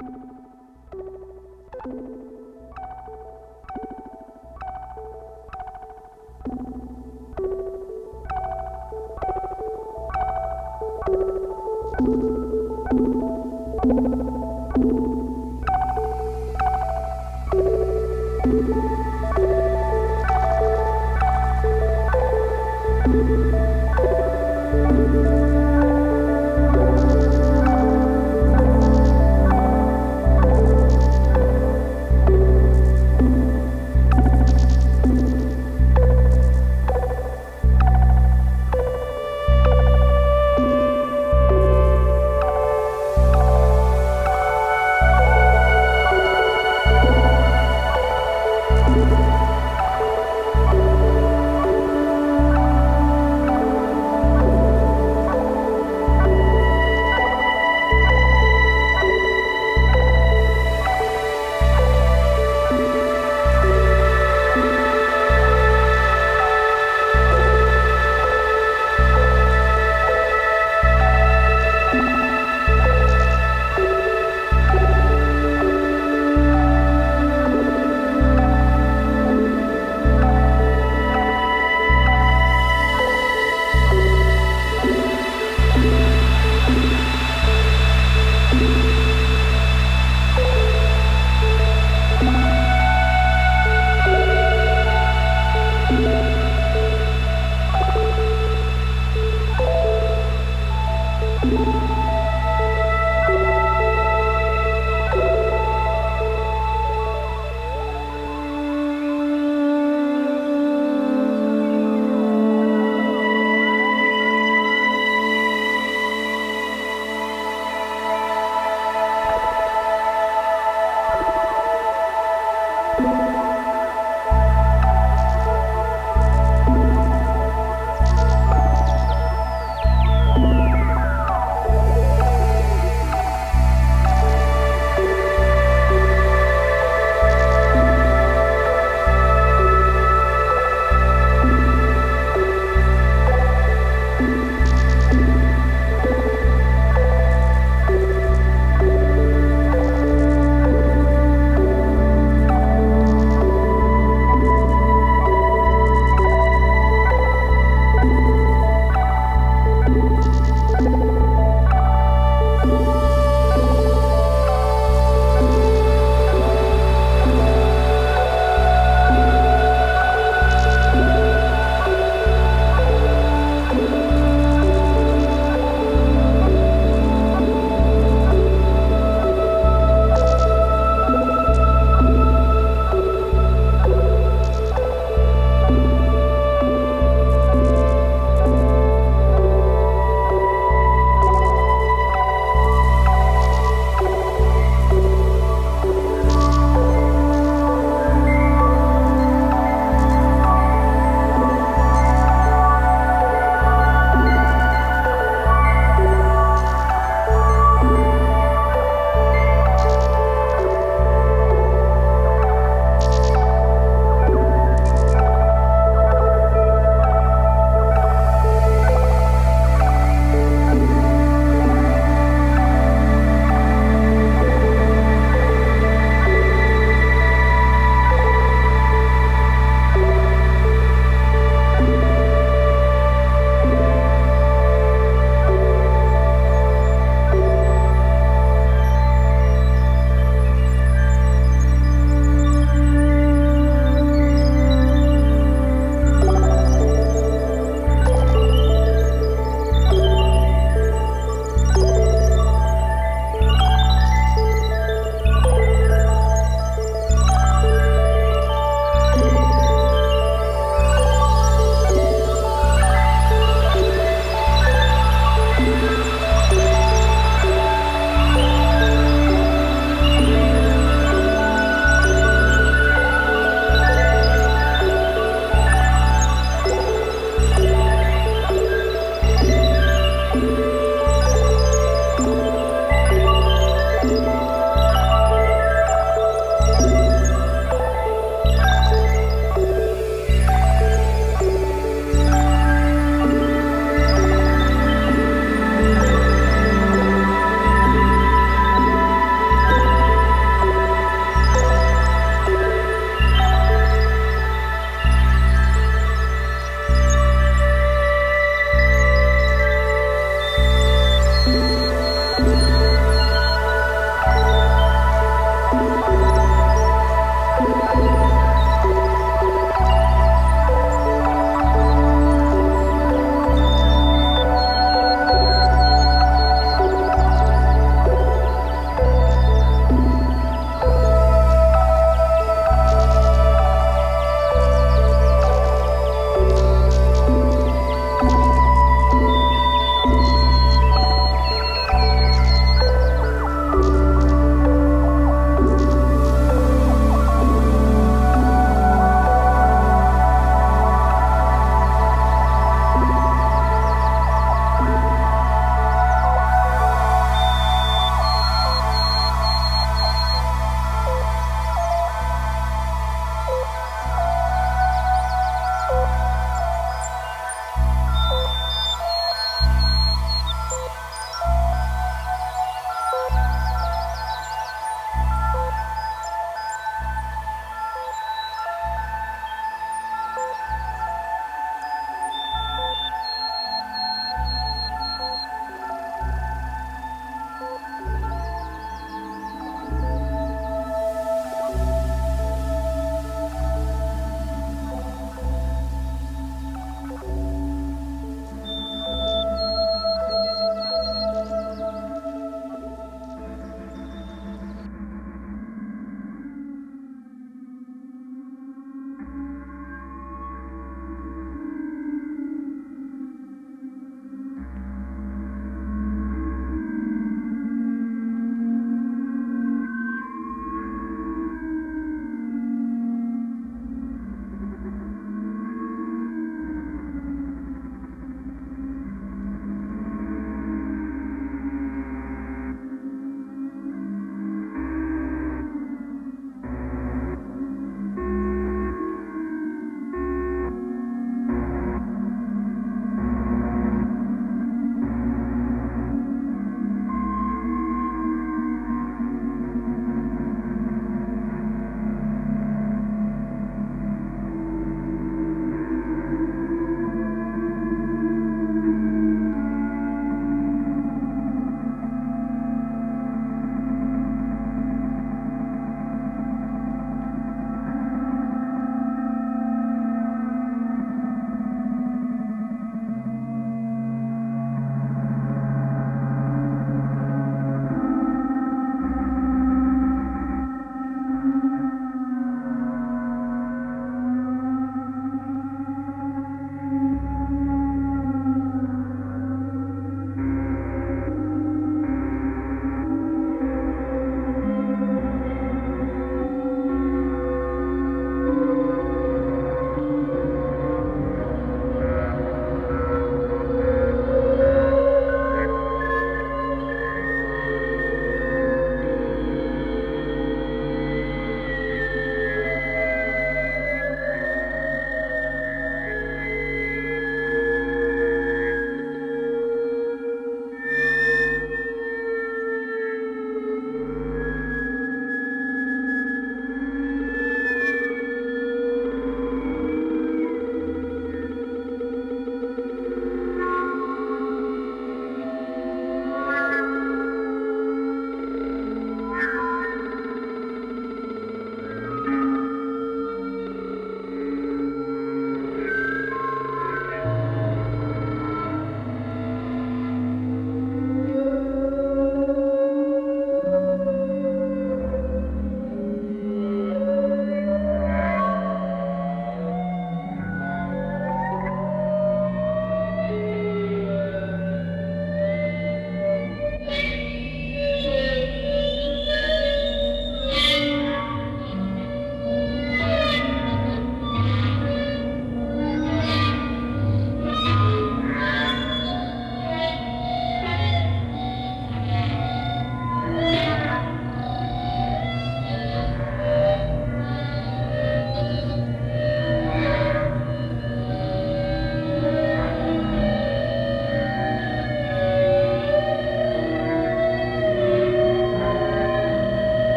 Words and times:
you 0.00 0.39